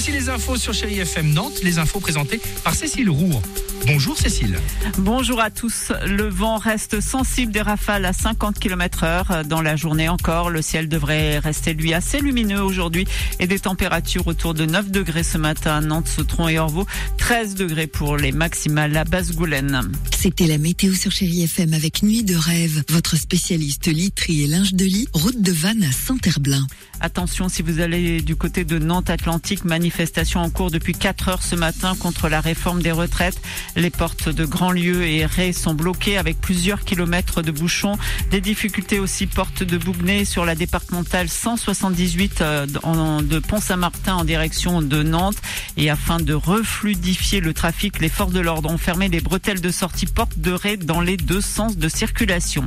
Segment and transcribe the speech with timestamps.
[0.00, 3.38] Voici les infos sur Chéri FM Nantes, les infos présentées par Cécile Roux.
[3.86, 4.58] Bonjour Cécile.
[4.96, 5.92] Bonjour à tous.
[6.06, 9.44] Le vent reste sensible des rafales à 50 km heure.
[9.44, 13.06] Dans la journée encore, le ciel devrait rester lui assez lumineux aujourd'hui
[13.40, 16.86] et des températures autour de 9 degrés ce matin à Nantes, Sautron et Orvaux.
[17.18, 19.92] 13 degrés pour les maximales à Basse-Goulaine.
[20.18, 24.72] C'était la météo sur Chéri FM avec Nuit de rêve, votre spécialiste literie et linge
[24.72, 26.66] de lit, route de Vannes à Saint-Herblain.
[27.00, 31.42] Attention si vous allez du côté de Nantes Atlantique, manifestation en cours depuis 4 heures
[31.42, 33.42] ce matin contre la réforme des retraites.
[33.74, 37.98] Les portes de grands lieux et Ré sont bloquées avec plusieurs kilomètres de bouchons.
[38.30, 44.80] Des difficultés aussi porte de Bougnay sur la départementale 178 euh, de Pont-Saint-Martin en direction
[44.80, 45.38] de Nantes.
[45.76, 49.70] Et afin de refluidifier le trafic, les forces de l'ordre ont fermé les bretelles de
[49.70, 52.64] sortie porte de Ré dans les deux sens de circulation.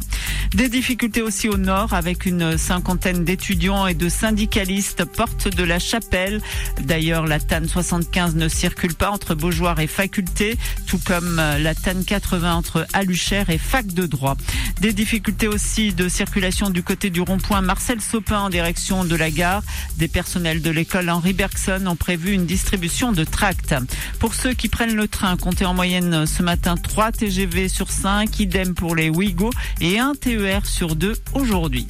[0.54, 5.80] Des difficultés aussi au nord avec une cinquantaine d'étudiants et de syndicalistes porte de la
[5.80, 6.42] Chapelle.
[6.82, 11.76] D'ailleurs, la TAN 75 ne circule pas entre Beaujoire et Faculté, tout comme euh, la
[11.76, 14.36] TAN 80 entre Aluchère et Fac de droit.
[14.82, 19.30] Des difficultés aussi de circulation du côté du rond-point Marcel Sopin en direction de la
[19.30, 19.62] gare.
[19.98, 23.76] Des personnels de l'école Henri Bergson ont prévu une distribution de tracts.
[24.20, 28.40] Pour ceux qui prennent le train, comptez en moyenne ce matin 3 TGV sur 5,
[28.40, 31.86] idem pour les Ouigo et un TER sur 2 aujourd'hui.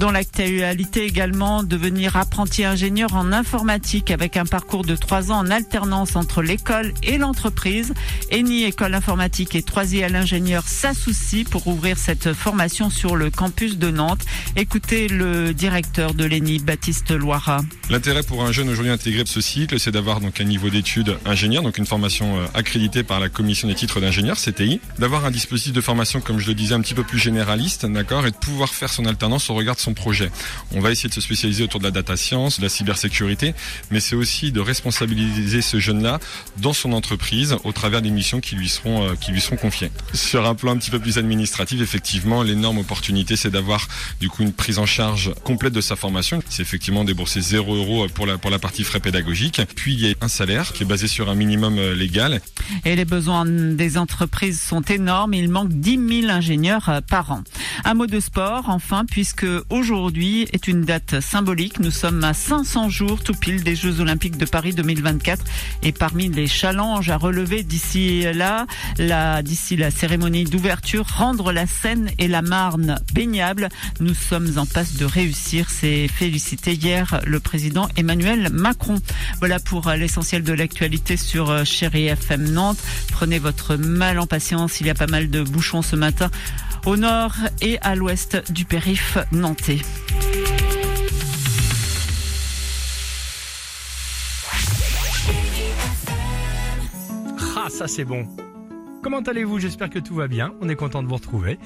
[0.00, 5.50] Dans l'actualité également, devenir apprenti ingénieur en informatique avec un parcours de trois ans en
[5.50, 7.92] alternance entre l'école et l'entreprise.
[8.30, 13.76] Eni École Informatique et Troisier à l'ingénieur s'associent pour ouvrir cette formation sur le campus
[13.76, 14.24] de Nantes.
[14.56, 17.60] Écoutez le directeur de l'Eni, Baptiste Loira.
[17.90, 21.18] L'intérêt pour un jeune aujourd'hui intégré de ce cycle, c'est d'avoir donc un niveau d'études
[21.26, 25.30] ingénieur, donc une formation euh, accréditée par la commission des titres d'ingénieur, CTI, d'avoir un
[25.30, 28.36] dispositif de formation, comme je le disais, un petit peu plus généraliste, d'accord, et de
[28.36, 30.30] pouvoir faire son alternance au regard de son projet.
[30.72, 33.54] On va essayer de se spécialiser autour de la data science, de la cybersécurité,
[33.90, 36.18] mais c'est aussi de responsabiliser ce jeune-là
[36.58, 39.14] dans son entreprise au travers des missions qui lui seront euh,
[39.60, 39.90] confiées.
[40.12, 43.88] Sur un plan un petit peu plus administratif, effectivement, l'énorme opportunité, c'est d'avoir
[44.20, 46.42] du coup une prise en charge complète de sa formation.
[46.48, 49.60] C'est effectivement débourser 0 euros pour la pour la partie frais pédagogiques.
[49.74, 52.40] Puis il y a un salaire qui est basé sur un minimum euh, légal.
[52.84, 55.34] Et les besoins des entreprises sont énormes.
[55.34, 57.42] Il manque 10 000 ingénieurs euh, par an.
[57.84, 61.80] Un mot de sport, enfin, puisque aujourd'hui est une date symbolique.
[61.80, 65.44] Nous sommes à 500 jours tout pile des Jeux Olympiques de Paris 2024.
[65.82, 68.66] Et parmi les challenges à relever d'ici là,
[68.98, 73.68] la, d'ici la cérémonie d'ouverture, rendre la Seine et la Marne baignables.
[74.00, 75.70] Nous sommes en passe de réussir.
[75.70, 79.00] C'est félicité hier le président Emmanuel Macron.
[79.38, 82.78] Voilà pour l'essentiel de l'actualité sur euh, Chéri FM Nantes.
[83.10, 84.80] Prenez votre mal en patience.
[84.80, 86.30] Il y a pas mal de bouchons ce matin
[86.86, 89.80] au nord et à l'ouest du périph' nantais.
[97.56, 98.26] Ah, ça c'est bon.
[99.02, 99.58] Comment allez-vous?
[99.58, 100.52] J'espère que tout va bien.
[100.60, 101.58] On est content de vous retrouver.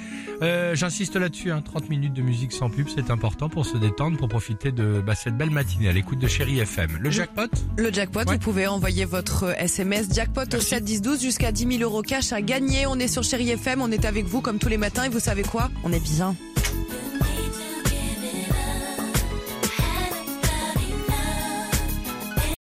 [0.42, 4.16] Euh, J'insiste là-dessus, hein, 30 minutes de musique sans pub, c'est important pour se détendre,
[4.16, 6.98] pour profiter de bah, cette belle matinée à l'écoute de Chéri FM.
[7.00, 7.48] Le jackpot?
[7.76, 8.34] Le jackpot, Ouais.
[8.34, 12.32] vous pouvez envoyer votre SMS jackpot au 7 10 12 jusqu'à 10 000 euros cash
[12.32, 12.86] à gagner.
[12.86, 15.18] On est sur Chéri FM, on est avec vous comme tous les matins et vous
[15.20, 15.70] savez quoi?
[15.82, 16.36] On est bien.